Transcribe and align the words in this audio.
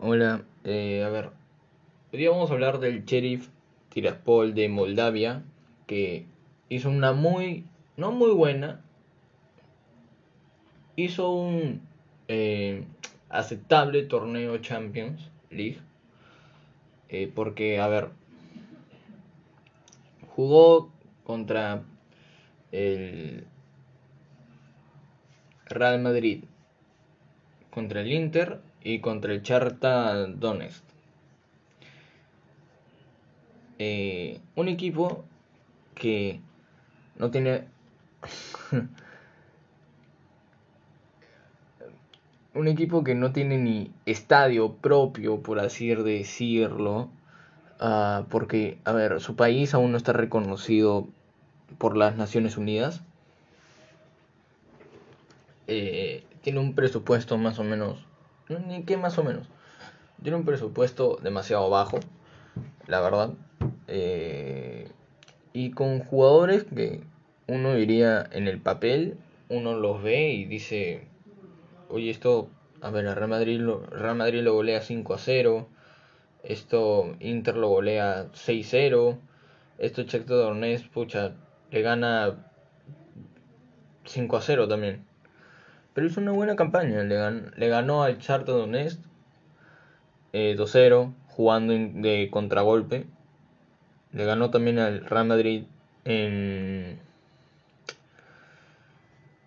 Hola, 0.00 0.44
eh, 0.62 1.02
a 1.02 1.08
ver, 1.08 1.30
hoy 2.12 2.24
vamos 2.28 2.48
a 2.48 2.54
hablar 2.54 2.78
del 2.78 3.04
Sheriff 3.04 3.48
Tiraspol 3.88 4.54
de 4.54 4.68
Moldavia, 4.68 5.42
que 5.88 6.24
hizo 6.68 6.88
una 6.88 7.12
muy, 7.12 7.64
no 7.96 8.12
muy 8.12 8.30
buena, 8.30 8.80
hizo 10.94 11.32
un 11.32 11.80
eh, 12.28 12.84
aceptable 13.28 14.04
torneo 14.04 14.58
Champions 14.58 15.32
League, 15.50 15.80
eh, 17.08 17.28
porque, 17.34 17.80
a 17.80 17.88
ver, 17.88 18.10
jugó 20.36 20.92
contra 21.24 21.82
el 22.70 23.48
Real 25.66 26.00
Madrid, 26.00 26.44
contra 27.72 28.02
el 28.02 28.12
Inter 28.12 28.67
y 28.82 29.00
contra 29.00 29.32
el 29.32 29.42
Charta 29.42 30.26
Donetsk. 30.26 30.84
Eh, 33.78 34.40
un 34.56 34.68
equipo 34.68 35.24
que 35.94 36.40
no 37.16 37.30
tiene 37.30 37.64
un 42.54 42.68
equipo 42.68 43.04
que 43.04 43.14
no 43.14 43.32
tiene 43.32 43.56
ni 43.58 43.92
estadio 44.04 44.74
propio, 44.74 45.42
por 45.42 45.60
así 45.60 45.94
decirlo, 45.94 47.08
uh, 47.80 48.24
porque, 48.28 48.78
a 48.84 48.92
ver, 48.92 49.20
su 49.20 49.36
país 49.36 49.74
aún 49.74 49.92
no 49.92 49.96
está 49.96 50.12
reconocido 50.12 51.06
por 51.78 51.96
las 51.96 52.16
Naciones 52.16 52.56
Unidas. 52.56 53.02
Eh, 55.68 56.24
tiene 56.42 56.58
un 56.60 56.74
presupuesto 56.74 57.36
más 57.38 57.58
o 57.58 57.64
menos 57.64 58.07
ni 58.48 58.84
qué 58.84 58.96
más 58.96 59.18
o 59.18 59.24
menos. 59.24 59.46
Tiene 60.22 60.36
un 60.36 60.44
presupuesto 60.44 61.18
demasiado 61.22 61.68
bajo, 61.70 62.00
la 62.86 63.00
verdad. 63.00 63.30
Eh, 63.86 64.88
y 65.52 65.70
con 65.70 66.00
jugadores 66.00 66.64
que 66.64 67.02
uno 67.46 67.74
diría 67.74 68.28
en 68.32 68.48
el 68.48 68.60
papel, 68.60 69.16
uno 69.48 69.74
los 69.74 70.02
ve 70.02 70.32
y 70.32 70.44
dice, 70.44 71.06
oye, 71.88 72.10
esto, 72.10 72.48
a 72.80 72.90
ver, 72.90 73.06
el 73.06 73.14
Real 73.14 73.30
Madrid 73.30 73.60
lo, 73.60 73.80
Real 73.86 74.16
Madrid 74.16 74.42
lo 74.42 74.54
golea 74.54 74.80
5 74.80 75.14
a 75.14 75.18
0, 75.18 75.68
esto 76.42 77.16
Inter 77.20 77.56
lo 77.56 77.68
golea 77.68 78.26
6-0, 78.32 79.18
esto 79.78 80.02
Shakhtar 80.02 80.36
Donetsk, 80.36 80.88
pucha, 80.90 81.32
le 81.70 81.82
gana 81.82 82.36
5 84.04 84.36
a 84.36 84.40
0 84.42 84.68
también. 84.68 85.04
Pero 85.98 86.06
hizo 86.06 86.20
una 86.20 86.30
buena 86.30 86.54
campaña. 86.54 87.02
Le, 87.02 87.68
ganó 87.68 88.04
al 88.04 88.18
Charta 88.18 88.52
Donetsk 88.52 89.00
2-0, 90.32 91.12
jugando 91.26 91.72
de 91.74 92.28
contragolpe. 92.30 93.04
Le 94.12 94.24
ganó 94.24 94.52
también 94.52 94.78
al 94.78 95.04
Real 95.04 95.26
Madrid 95.26 95.64
en, 96.04 97.00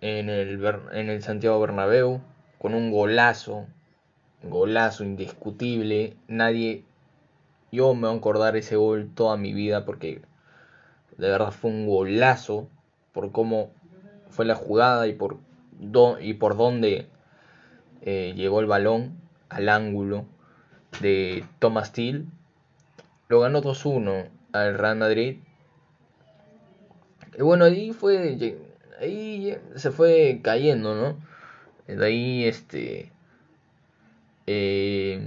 en, 0.00 0.28
el, 0.30 0.64
en 0.92 1.10
el 1.10 1.20
Santiago 1.24 1.58
Bernabéu 1.58 2.20
con 2.58 2.74
un 2.74 2.92
golazo, 2.92 3.66
golazo 4.44 5.02
indiscutible. 5.02 6.14
Nadie, 6.28 6.84
yo 7.72 7.92
me 7.94 8.06
voy 8.06 8.14
a 8.14 8.18
acordar 8.20 8.56
ese 8.56 8.76
gol 8.76 9.10
toda 9.12 9.36
mi 9.36 9.52
vida 9.52 9.84
porque 9.84 10.22
de 11.18 11.28
verdad 11.28 11.50
fue 11.50 11.72
un 11.72 11.88
golazo 11.88 12.68
por 13.12 13.32
cómo 13.32 13.72
fue 14.28 14.44
la 14.44 14.54
jugada 14.54 15.08
y 15.08 15.12
por 15.12 15.44
y 16.20 16.34
por 16.34 16.56
dónde 16.56 17.06
eh, 18.02 18.34
llegó 18.36 18.60
el 18.60 18.66
balón 18.66 19.20
al 19.48 19.68
ángulo 19.68 20.26
de 21.00 21.44
Thomas 21.58 21.92
Till. 21.92 22.26
Lo 23.28 23.40
ganó 23.40 23.62
2-1 23.62 24.28
al 24.52 24.78
Real 24.78 24.96
Madrid. 24.96 25.38
Y 27.36 27.42
bueno, 27.42 27.64
ahí 27.64 27.92
fue. 27.92 28.58
Ahí 29.00 29.58
se 29.74 29.90
fue 29.90 30.40
cayendo, 30.42 30.94
¿no? 30.94 31.18
De 31.86 32.04
ahí, 32.06 32.44
este. 32.44 33.12
Eh, 34.46 35.20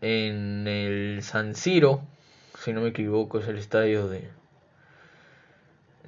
en 0.00 0.66
el 0.66 1.22
San 1.22 1.54
Siro, 1.54 2.02
si 2.58 2.72
no 2.72 2.82
me 2.82 2.88
equivoco, 2.88 3.38
es 3.38 3.48
el 3.48 3.58
estadio 3.58 4.08
de, 4.08 4.28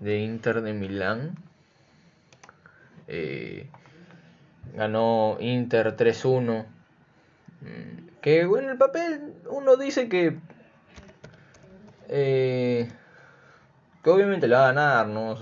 de 0.00 0.18
Inter 0.20 0.60
de 0.60 0.74
Milán. 0.74 1.36
Eh, 3.08 3.66
ganó 4.74 5.38
Inter 5.40 5.96
3-1. 5.96 6.66
Mm, 7.62 8.08
que 8.20 8.44
bueno, 8.44 8.70
el 8.70 8.78
papel 8.78 9.34
uno 9.50 9.76
dice 9.76 10.08
que... 10.08 10.38
Eh, 12.08 12.88
que 14.04 14.10
obviamente 14.10 14.46
le 14.46 14.54
va 14.54 14.68
a 14.68 14.72
ganar, 14.72 15.08
¿no? 15.08 15.36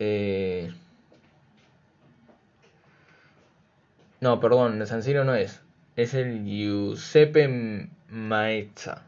Eh, 0.00 0.72
no, 4.20 4.38
perdón, 4.38 4.80
el 4.80 4.86
San 4.86 5.02
Siro 5.02 5.24
no 5.24 5.34
es. 5.34 5.60
Es 5.96 6.14
el 6.14 6.44
Giuseppe 6.44 7.88
Maezza. 8.08 9.02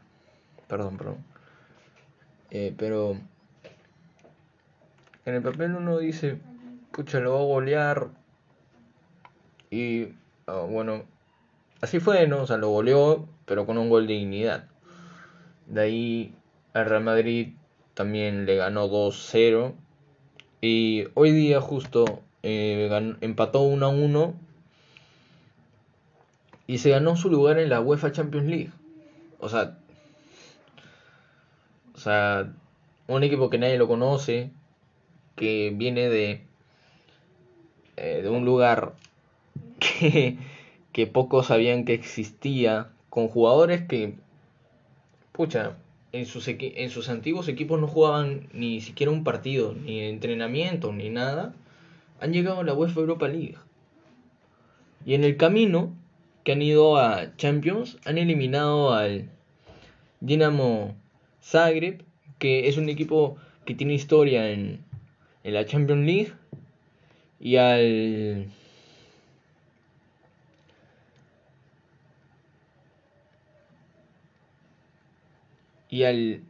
Perdón, 0.67 0.97
perdón. 0.97 1.23
pero 2.77 3.17
en 5.25 5.35
el 5.35 5.41
papel 5.41 5.75
uno 5.75 5.99
dice, 5.99 6.39
pucha, 6.91 7.19
lo 7.19 7.33
va 7.33 7.39
a 7.39 7.43
golear. 7.43 8.07
Y 9.69 10.09
ah, 10.47 10.65
bueno, 10.69 11.03
así 11.81 11.99
fue, 11.99 12.27
¿no? 12.27 12.41
O 12.41 12.47
sea, 12.47 12.57
lo 12.57 12.69
goleó, 12.69 13.27
pero 13.45 13.65
con 13.65 13.77
un 13.77 13.89
gol 13.89 14.07
de 14.07 14.13
dignidad. 14.13 14.67
De 15.67 15.81
ahí 15.81 16.35
al 16.73 16.85
Real 16.85 17.03
Madrid 17.03 17.53
también 17.93 18.45
le 18.45 18.55
ganó 18.57 18.87
2-0. 18.89 19.73
Y 20.61 21.05
hoy 21.13 21.31
día 21.31 21.61
justo 21.61 22.21
eh, 22.43 22.89
empató 23.21 23.63
1-1. 23.63 24.33
Y 26.67 26.77
se 26.77 26.89
ganó 26.89 27.15
su 27.15 27.29
lugar 27.29 27.59
en 27.59 27.69
la 27.69 27.81
UEFA 27.81 28.11
Champions 28.11 28.47
League. 28.47 28.71
O 29.39 29.49
sea, 29.49 29.77
o 31.93 31.97
sea, 31.97 32.53
un 33.07 33.23
equipo 33.23 33.49
que 33.49 33.57
nadie 33.57 33.77
lo 33.77 33.87
conoce, 33.87 34.51
que 35.35 35.71
viene 35.75 36.09
de, 36.09 36.41
eh, 37.97 38.21
de 38.23 38.29
un 38.29 38.45
lugar 38.45 38.93
que, 39.79 40.37
que 40.91 41.07
pocos 41.07 41.47
sabían 41.47 41.85
que 41.85 41.93
existía, 41.93 42.89
con 43.09 43.27
jugadores 43.27 43.81
que, 43.81 44.15
pucha, 45.31 45.77
en 46.11 46.25
sus, 46.25 46.47
en 46.47 46.89
sus 46.89 47.09
antiguos 47.09 47.47
equipos 47.47 47.79
no 47.79 47.87
jugaban 47.87 48.49
ni 48.53 48.81
siquiera 48.81 49.11
un 49.11 49.23
partido, 49.23 49.73
ni 49.73 50.01
entrenamiento, 50.01 50.91
ni 50.91 51.09
nada, 51.09 51.53
han 52.19 52.33
llegado 52.33 52.59
a 52.59 52.63
la 52.63 52.73
UEFA 52.73 52.99
Europa 52.99 53.27
League. 53.27 53.55
Y 55.05 55.13
en 55.13 55.23
el 55.23 55.37
camino 55.37 55.93
que 56.43 56.51
han 56.51 56.61
ido 56.61 56.97
a 56.97 57.35
Champions, 57.37 57.97
han 58.05 58.17
eliminado 58.17 58.93
al 58.93 59.29
Dinamo 60.19 60.95
Zagreb, 61.41 62.03
que 62.39 62.67
es 62.67 62.77
un 62.77 62.89
equipo 62.89 63.37
que 63.65 63.75
tiene 63.75 63.93
historia 63.93 64.51
en, 64.51 64.83
en 65.43 65.53
la 65.53 65.65
Champions 65.65 66.05
League 66.05 66.33
y 67.39 67.55
al 67.55 68.47
y 75.89 76.03
al 76.03 76.41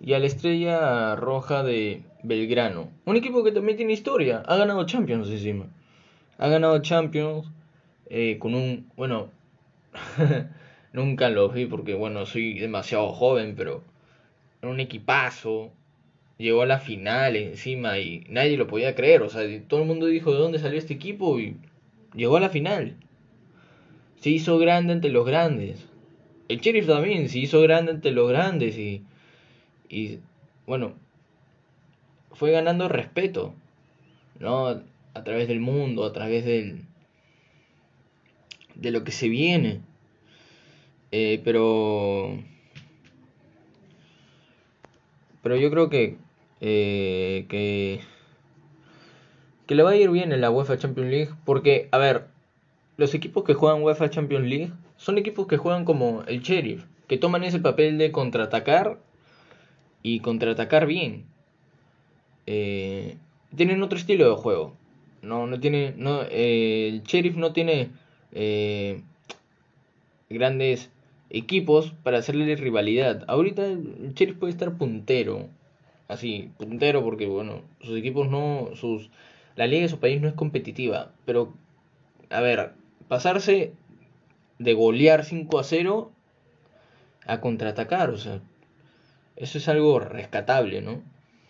y 0.00 0.14
a 0.14 0.18
la 0.18 0.26
estrella 0.26 1.16
roja 1.16 1.62
de 1.62 2.02
Belgrano 2.22 2.90
un 3.06 3.16
equipo 3.16 3.42
que 3.42 3.52
también 3.52 3.76
tiene 3.76 3.92
historia 3.92 4.42
ha 4.46 4.56
ganado 4.56 4.84
Champions 4.84 5.28
encima 5.30 5.66
ha 6.38 6.48
ganado 6.48 6.80
Champions 6.80 7.50
eh, 8.10 8.38
con 8.38 8.54
un 8.54 8.90
bueno 8.96 9.30
nunca 10.92 11.30
lo 11.30 11.48
vi 11.48 11.66
porque 11.66 11.94
bueno 11.94 12.26
soy 12.26 12.58
demasiado 12.58 13.12
joven 13.12 13.54
pero 13.56 13.82
un 14.68 14.80
equipazo, 14.80 15.72
llegó 16.38 16.62
a 16.62 16.66
la 16.66 16.78
final 16.78 17.36
encima 17.36 17.98
y 17.98 18.24
nadie 18.28 18.56
lo 18.56 18.66
podía 18.66 18.94
creer, 18.94 19.22
o 19.22 19.28
sea, 19.28 19.42
todo 19.68 19.82
el 19.82 19.86
mundo 19.86 20.06
dijo 20.06 20.32
de 20.32 20.38
dónde 20.38 20.58
salió 20.58 20.78
este 20.78 20.94
equipo 20.94 21.38
y 21.40 21.56
llegó 22.14 22.36
a 22.36 22.40
la 22.40 22.48
final. 22.48 22.96
Se 24.16 24.30
hizo 24.30 24.58
grande 24.58 24.92
ante 24.92 25.08
los 25.08 25.26
grandes. 25.26 25.88
El 26.48 26.60
Sheriff 26.60 26.86
también 26.86 27.28
se 27.28 27.38
hizo 27.38 27.60
grande 27.60 27.92
ante 27.92 28.12
los 28.12 28.28
grandes 28.28 28.78
y, 28.78 29.02
y 29.88 30.18
bueno, 30.66 30.94
fue 32.32 32.50
ganando 32.52 32.88
respeto, 32.88 33.54
¿no? 34.38 34.82
A 35.14 35.24
través 35.24 35.48
del 35.48 35.60
mundo, 35.60 36.04
a 36.04 36.12
través 36.12 36.44
del, 36.44 36.82
de 38.74 38.90
lo 38.90 39.04
que 39.04 39.12
se 39.12 39.28
viene. 39.28 39.80
Eh, 41.10 41.40
pero 41.44 42.38
pero 45.42 45.56
yo 45.56 45.70
creo 45.70 45.90
que, 45.90 46.16
eh, 46.60 47.46
que 47.48 48.00
que 49.66 49.74
le 49.74 49.82
va 49.82 49.90
a 49.90 49.96
ir 49.96 50.10
bien 50.10 50.32
en 50.32 50.40
la 50.40 50.50
UEFA 50.50 50.78
Champions 50.78 51.10
League, 51.10 51.30
porque, 51.44 51.88
a 51.92 51.98
ver, 51.98 52.26
los 52.96 53.14
equipos 53.14 53.44
que 53.44 53.54
juegan 53.54 53.82
UEFA 53.82 54.10
Champions 54.10 54.46
League 54.46 54.72
son 54.96 55.18
equipos 55.18 55.46
que 55.46 55.56
juegan 55.56 55.84
como 55.84 56.24
el 56.26 56.42
Sheriff, 56.42 56.84
que 57.08 57.16
toman 57.16 57.44
ese 57.44 57.58
papel 57.58 57.96
de 57.96 58.12
contraatacar 58.12 58.98
y 60.02 60.20
contraatacar 60.20 60.86
bien. 60.86 61.24
Eh, 62.46 63.16
tienen 63.56 63.82
otro 63.82 63.98
estilo 63.98 64.28
de 64.28 64.36
juego. 64.36 64.76
No, 65.22 65.46
no 65.46 65.60
tiene, 65.60 65.94
no, 65.96 66.22
eh, 66.22 66.88
el 66.88 67.02
Sheriff 67.04 67.36
no 67.36 67.52
tiene 67.52 67.90
grandes 70.28 70.90
equipos 71.32 71.92
para 72.02 72.18
hacerle 72.18 72.54
rivalidad. 72.56 73.24
Ahorita 73.26 73.66
el 73.66 74.36
puede 74.38 74.52
estar 74.52 74.76
puntero, 74.76 75.48
así, 76.06 76.50
puntero 76.58 77.02
porque 77.02 77.26
bueno, 77.26 77.62
sus 77.80 77.98
equipos 77.98 78.28
no, 78.28 78.70
sus, 78.74 79.10
la 79.56 79.66
liga 79.66 79.82
de 79.82 79.88
su 79.88 79.98
país 79.98 80.20
no 80.20 80.28
es 80.28 80.34
competitiva, 80.34 81.12
pero 81.24 81.54
a 82.30 82.40
ver, 82.40 82.72
pasarse 83.08 83.72
de 84.58 84.74
golear 84.74 85.24
5 85.24 85.58
a 85.58 85.64
0 85.64 86.12
a 87.26 87.40
contraatacar, 87.40 88.10
o 88.10 88.18
sea, 88.18 88.40
eso 89.36 89.58
es 89.58 89.68
algo 89.68 89.98
rescatable, 90.00 90.82
¿no? 90.82 91.02